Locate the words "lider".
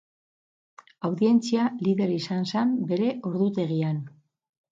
1.87-2.15